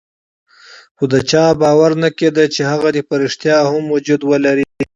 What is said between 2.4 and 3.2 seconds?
چې هغه دې په